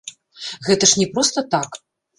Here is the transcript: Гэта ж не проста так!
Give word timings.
Гэта 0.69 0.91
ж 0.93 1.03
не 1.03 1.07
проста 1.15 1.47
так! 1.55 1.83